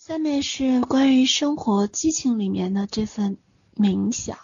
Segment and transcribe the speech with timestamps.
[0.00, 3.36] 下面是关于生活激情里面的这份
[3.76, 4.38] 冥想。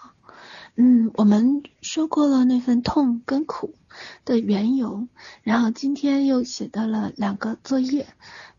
[0.74, 3.74] 嗯，我们说过了那份痛跟苦
[4.26, 5.08] 的缘由，
[5.42, 8.06] 然后今天又写到了两个作业，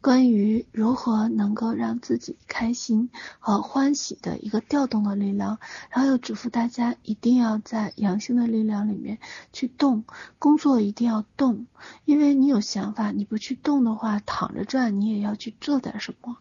[0.02, 5.59] 关于如何能够让自己开心和欢喜的一个调动的力量，
[5.91, 9.20] 然后又嘱咐大家一定要在阳性的力量里面
[9.54, 10.04] 去动，
[10.39, 11.68] 工作一定要动，
[12.05, 16.38] 因为你有想法，你不去动的话，躺着转你也要去做点什么。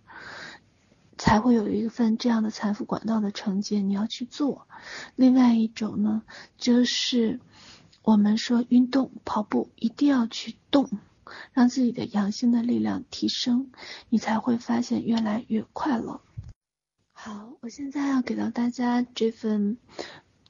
[1.18, 4.66] 才会有一份这样的财富管道的承接，你要去做。
[5.14, 6.22] 另外一种呢，
[6.58, 7.40] 就是
[8.02, 10.88] 我们说运动跑步一定要去动，
[11.52, 13.70] 让自己的阳性的力量提升，
[14.08, 16.20] 你才会发现越来越快乐。
[17.12, 19.78] 好，我现在要给到大家这份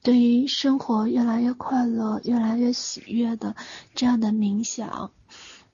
[0.03, 3.55] 对于生活越来越快乐、越来越喜悦的
[3.95, 5.13] 这样的冥想。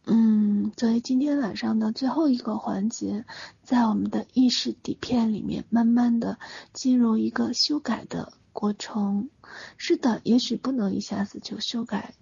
[0.05, 3.24] 嗯，作为今天晚上的最后一个环节，
[3.62, 6.38] 在我们的意识底片里面，慢慢的
[6.73, 9.30] 进入一个修改的过程。
[9.77, 12.15] 是的，也许不能一下子就修改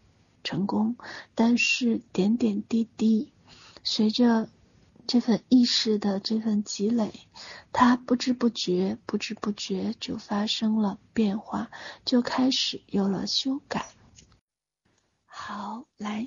[0.44, 0.96] 成功，
[1.34, 3.32] 但是点点滴滴，
[3.83, 4.50] 随着
[5.06, 7.12] 这份意识的这份积累，
[7.72, 11.70] 它不知不觉、不知不觉就发生了变化，
[12.05, 13.86] 就开始有了修改。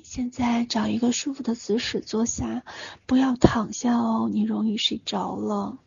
[0.03, 2.63] 现在找一个舒服的姿势坐下，
[3.05, 5.77] 不要躺下哦，你容易睡着了。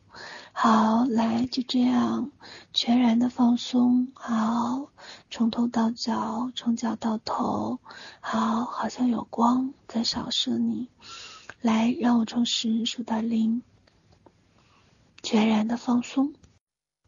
[0.53, 2.33] 好，来，就这样，
[2.73, 4.09] 全然的放松。
[4.15, 4.91] 好，
[5.31, 7.79] 从头到脚，从脚到头。
[8.21, 10.89] 好，好像有光在扫射你。
[11.61, 13.63] 来，让我从十数到零，
[15.23, 16.33] 全然的放松。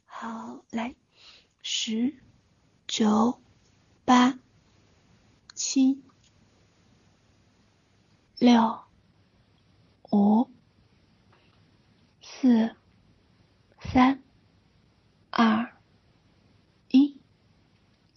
[0.04, 0.94] 好，来，
[1.62, 2.14] 十、
[2.86, 3.40] 九、
[4.04, 4.38] 八、
[5.54, 6.02] 七。
[8.38, 8.78] 六、
[10.12, 10.48] 五、
[12.22, 12.76] 四、
[13.80, 14.22] 三、
[15.30, 15.72] 二、
[16.88, 17.20] 一、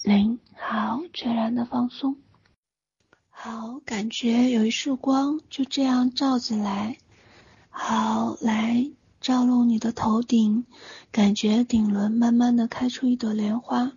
[0.03, 2.18] 零，好，全然的放松。
[3.31, 7.00] 好，感觉有一束光就这样照进来。
[7.72, 10.68] 好，来照入你的头顶，
[11.12, 13.94] 感觉顶轮慢慢的开出一朵莲花。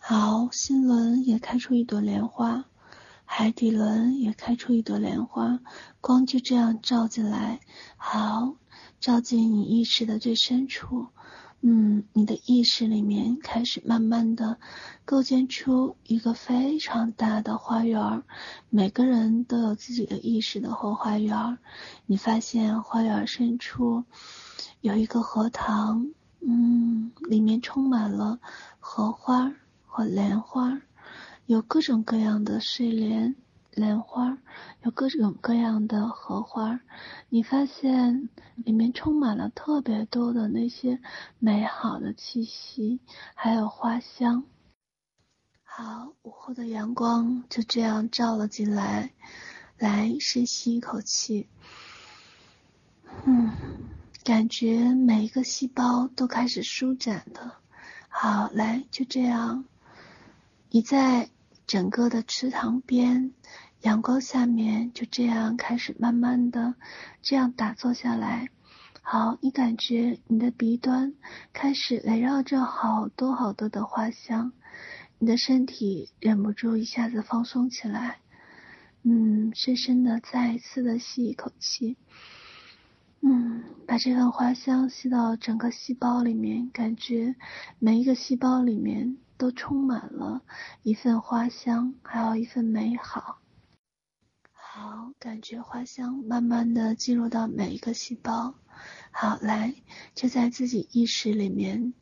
[0.00, 2.64] 好，心轮也开出一朵莲花。
[3.36, 5.58] 海底轮也开出一朵莲花，
[6.00, 7.58] 光就这样照进来，
[7.96, 8.54] 好，
[9.00, 11.08] 照进你意识的最深处，
[11.60, 14.60] 嗯，你的意识里面开始慢慢的
[15.04, 18.22] 构建出一个非常大的花园，
[18.70, 21.58] 每个人都有自己的意识的后花园，
[22.06, 24.04] 你发现花园深处
[24.80, 26.06] 有一个荷塘，
[26.40, 28.38] 嗯，里面充满了
[28.78, 29.52] 荷花
[29.86, 30.80] 和莲花。
[31.46, 33.36] 有各种各样的睡莲、
[33.70, 34.38] 莲花，
[34.82, 36.80] 有各种各样的荷花，
[37.28, 41.02] 你发现里面充满了特别多的那些
[41.38, 42.98] 美好的气息，
[43.34, 44.44] 还有花香。
[45.62, 49.12] 好，午后的阳光就这样照了进来，
[49.76, 51.46] 来深吸一口气，
[53.26, 53.50] 嗯，
[54.24, 57.56] 感觉每一个细胞都开始舒展的。
[58.08, 59.66] 好，来就这样，
[60.70, 61.28] 你在。
[61.66, 63.32] 整个的池塘边，
[63.80, 66.74] 阳光下面就这样开始慢慢的
[67.22, 68.48] 这样打坐下来。
[69.00, 71.14] 好，你感觉你的鼻端
[71.52, 74.52] 开始围绕着好多好多的花香，
[75.18, 78.18] 你的身体忍不住一下子放松起来。
[79.02, 81.96] 嗯，深深的再一次的吸一口气。
[83.20, 87.36] 嗯，把这份花香吸到整个细胞里面，感觉
[87.78, 89.16] 每一个细胞里面。
[89.36, 90.42] 都充满了
[90.82, 93.40] 一份花香，还有一份美好。
[94.52, 98.54] 好，感觉花香慢慢的进入到每一个细胞。
[99.12, 99.74] 好，来，
[100.14, 101.94] 就在自己意识里面，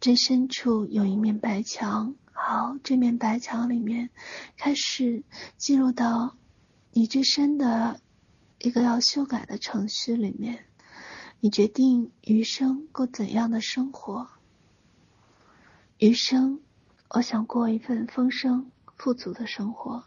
[0.00, 2.16] 最深处有一面白墙。
[2.32, 4.10] 好，这面白墙里面
[4.56, 5.22] 开始
[5.56, 6.36] 进入到
[6.92, 8.00] 你最深的
[8.58, 10.64] 一个要修改的程序里面。
[11.38, 14.28] 你决定余生过怎样的生活？
[16.00, 16.62] 余生，
[17.10, 20.02] 我想过一份丰盛富足的生活，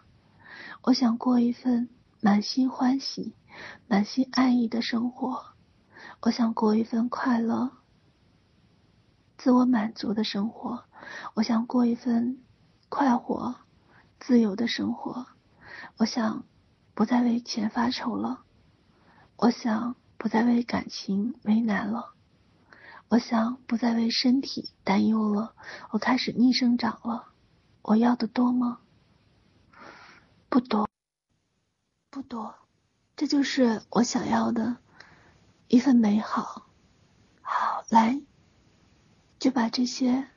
[0.82, 1.88] 我想过一份
[2.20, 3.36] 满心欢喜、
[3.86, 5.46] 满心爱意的生活，
[6.22, 7.70] 我想过一份快乐、
[9.38, 10.84] 自我满足的生活，
[11.36, 12.44] 我想过一份
[12.90, 13.56] 快活、
[14.20, 15.28] 自由的生活，
[15.98, 16.44] 我想
[16.96, 18.42] 不再为钱发愁了，
[19.36, 22.13] 我想不再为感情为难了。
[23.10, 25.56] 我想不再为身体担忧了，
[25.92, 27.34] 我开始逆生长了。
[27.82, 28.80] 我要的多吗？
[30.50, 30.88] 不多，
[32.10, 32.56] 不多。
[33.16, 34.78] 这就是我想要的
[35.68, 36.68] 一份美好，
[37.42, 38.22] 好来，
[39.38, 40.30] 就把这些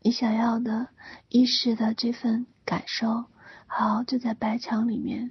[0.00, 0.88] 你想要的
[1.28, 3.26] 意识的这份感受，
[3.66, 5.30] 好，就在白墙里面，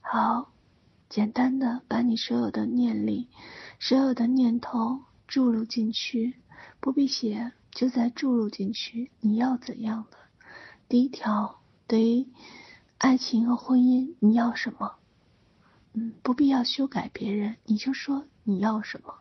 [0.00, 0.52] 好，
[1.08, 3.28] 简单的把你所有的念力、
[3.80, 5.02] 所有的念头
[5.34, 6.36] 注入进去，
[6.78, 9.10] 不必写，就在注入进去。
[9.18, 10.16] 你要怎样的？
[10.88, 12.28] 第一条，对于
[12.98, 14.94] 爱情和婚姻，你要什么？
[15.92, 19.12] 嗯，不必要修改别人，你就说你要什么。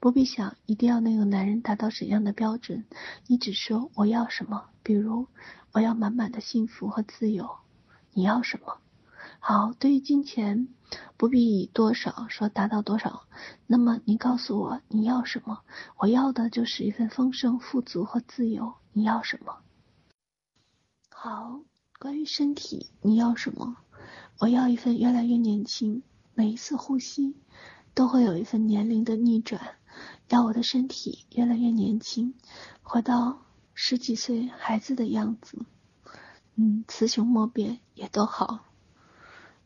[0.00, 2.84] 不必想一定要那个男人达到怎样的标准，
[3.26, 4.68] 你只说我要什么。
[4.82, 5.28] 比如
[5.72, 7.48] 我要满满的幸福和自由，
[8.12, 8.76] 你要什么？
[9.42, 10.68] 好，对于金钱，
[11.16, 13.22] 不必以多少说达到多少。
[13.66, 15.60] 那么你告诉我你要什么？
[15.96, 18.74] 我要的就是一份丰盛、富足和自由。
[18.92, 19.56] 你要什么？
[21.10, 21.62] 好，
[21.98, 23.78] 关于身体，你要什么？
[24.38, 26.02] 我要一份越来越年轻，
[26.34, 27.34] 每一次呼吸
[27.94, 29.76] 都会有一份年龄的逆转。
[30.28, 32.34] 要我的身体越来越年轻，
[32.82, 33.42] 回到
[33.74, 35.64] 十几岁孩子的样子，
[36.56, 38.66] 嗯，雌雄莫辨也都好。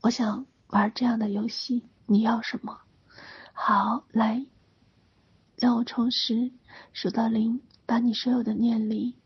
[0.04, 2.78] 我想玩这样的游戏，你要什么？
[3.54, 4.44] 好，来，
[5.56, 6.52] 让我从十
[6.92, 9.16] 数到零，把你所有的念力，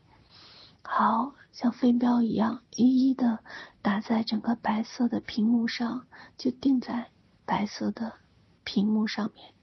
[0.81, 3.43] 好像飞镖一样，一一的
[3.81, 7.11] 打在整个白色的屏幕上，就定在
[7.45, 8.13] 白色的
[8.63, 9.53] 屏幕上面。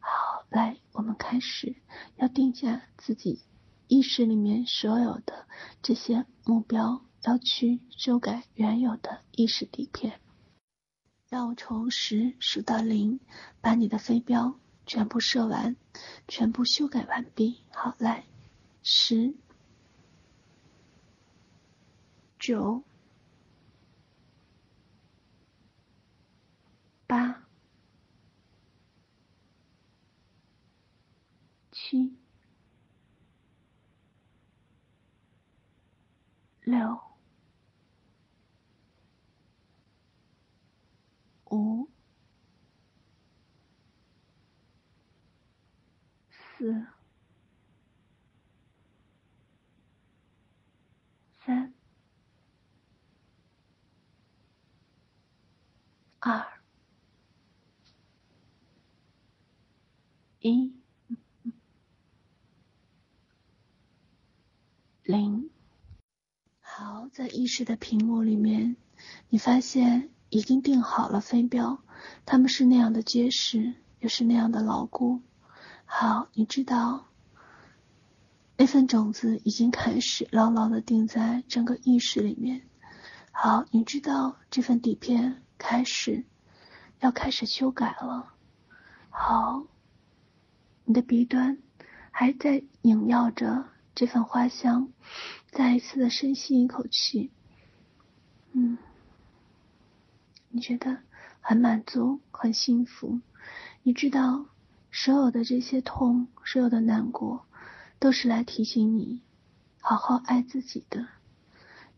[0.00, 1.76] 好，来，我们开始
[2.16, 3.40] 要定下自己
[3.86, 5.46] 意识里面所有的
[5.80, 10.20] 这些目标，要去修改原有的意识底片。
[11.28, 13.18] 让我从十数到零，
[13.60, 15.76] 把你的飞镖全部射完，
[16.28, 17.62] 全部修改完毕。
[17.72, 18.24] 好，来，
[18.82, 19.34] 十、
[22.38, 22.82] 九、
[27.06, 27.42] 八。
[31.78, 32.16] 七、
[36.62, 36.98] 六、
[41.50, 41.88] 五、
[46.56, 46.86] 四、
[51.44, 51.74] 三、
[56.18, 56.46] 二、
[60.40, 60.74] 一。
[65.02, 65.50] 零，
[66.60, 68.76] 好，在意识的屏幕里面，
[69.28, 71.80] 你发现已经定好了飞镖，
[72.24, 75.22] 它们是那样的结实，又是那样的牢固。
[75.86, 77.06] 好，你知道
[78.58, 82.68] 那份种子已经开始牢牢的定在整个意识里面。
[83.32, 86.26] 好，你知道这份底片开始
[87.00, 88.34] 要开始修改了。
[89.08, 89.66] 好，
[90.84, 91.58] 你的鼻端
[92.10, 93.66] 还在萦绕着。
[93.98, 94.92] 这份花香，
[95.50, 97.30] 再一次的深吸一口气，
[98.52, 98.76] 嗯，
[100.50, 100.98] 你觉得
[101.40, 103.20] 很满足，很幸福。
[103.82, 104.44] 你知道，
[104.98, 107.44] 所有的这些痛，所有的难过，
[107.98, 109.20] 都是来提醒你
[109.78, 111.06] 好好爱自己的。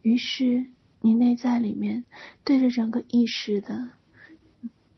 [0.03, 0.67] 于是，
[1.01, 2.05] 你内在里面
[2.43, 3.91] 对着整个意识的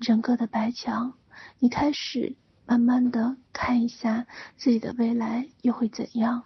[0.01, 1.13] 整个的白墙，
[1.59, 4.27] 你开始慢慢的看一下
[4.57, 6.45] 自己的未来又会怎样。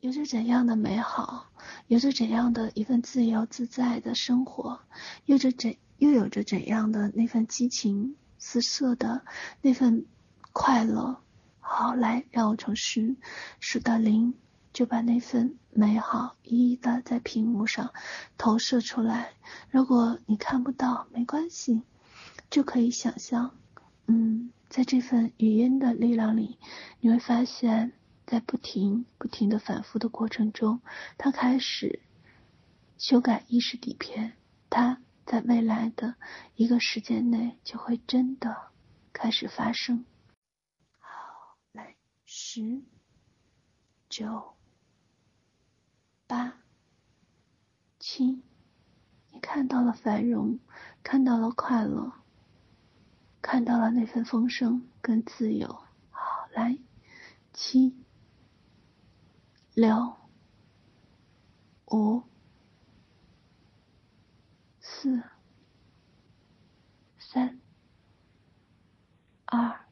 [0.00, 1.50] 有着怎样的美好，
[1.86, 4.80] 有着怎样的一份自由自在的生活，
[5.24, 9.24] 有着怎又有着怎样的那份激情四射的
[9.60, 10.04] 那份
[10.52, 11.22] 快乐。
[11.60, 13.14] 好，来，让我从十
[13.60, 14.34] 数到零，
[14.72, 17.92] 就把那份美好一一的在屏幕上
[18.36, 19.34] 投射出来。
[19.70, 21.82] 如果你看不到，没关系，
[22.50, 23.54] 就可以想象，
[24.08, 26.58] 嗯，在这份语音的力量里，
[26.98, 27.92] 你会发现。
[28.24, 30.80] 在不停、不停的反复的过程中，
[31.18, 32.00] 他开始
[32.96, 34.34] 修改意识底片。
[34.70, 36.16] 他在未来的
[36.54, 38.70] 一个时间内就会真的
[39.12, 40.04] 开始发生。
[40.98, 42.82] 好，来，十、
[44.08, 44.54] 九、
[46.26, 46.58] 八、
[47.98, 48.42] 七，
[49.30, 50.58] 你看到了繁荣，
[51.02, 52.12] 看到了快乐，
[53.40, 55.68] 看到了那份丰盛跟自由。
[56.10, 56.78] 好，来，
[57.52, 57.96] 七。
[59.74, 60.18] 六、
[61.86, 62.24] 五、
[65.02, 65.20] 四、
[67.18, 67.60] 三、
[69.46, 69.84] 二、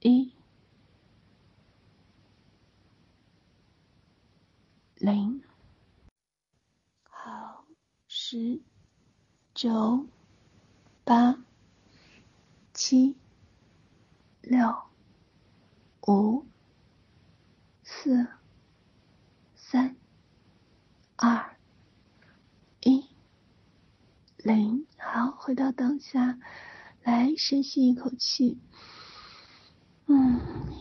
[0.00, 0.34] 一、
[4.96, 5.42] 零。
[7.08, 7.64] 好，
[8.06, 8.60] 十、
[9.54, 10.06] 九、
[11.02, 11.38] 八、
[12.74, 13.16] 七、
[14.42, 14.84] 六。
[16.06, 16.44] 五、
[17.82, 18.28] 四、
[19.54, 19.96] 三、
[21.16, 21.53] 二、
[24.44, 24.86] 零。
[24.96, 26.38] 好，回到当下，
[27.02, 28.58] 来深吸一口气。
[30.06, 30.38] 嗯，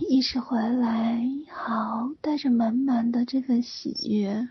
[0.09, 4.49] 意识回来，好，带着满满的这份喜悦。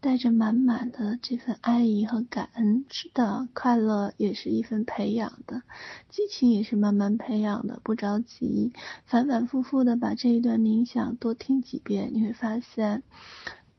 [0.00, 5.62] 带着满满的这份爱意和感恩，是的，快乐也是一份培养的，
[6.10, 8.74] 激情也是慢慢培养的，不着急，
[9.06, 13.02] 反反复复的把这一段冥想多听几遍，你会发现，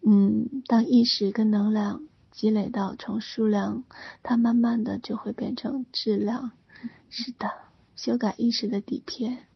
[0.02, 2.02] 嗯，当意识跟能量
[2.36, 3.86] 积累到从数量，
[4.22, 6.52] 它慢慢的就会变成质量。
[7.10, 7.50] 是的，
[7.96, 9.48] 修改意识的底片。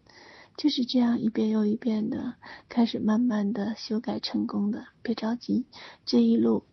[0.56, 2.36] 就是这样一遍又一遍的
[2.70, 5.66] 开始，慢慢的修改成功的，别着急，
[6.06, 6.64] 这一路，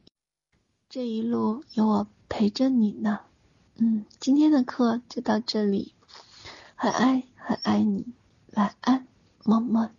[0.88, 3.20] 这一路有我陪着你呢。
[3.76, 5.92] 嗯，今天的课就到这里，
[6.76, 8.06] 很爱很爱你，
[8.54, 9.06] 晚安，
[9.44, 9.95] 么么哒。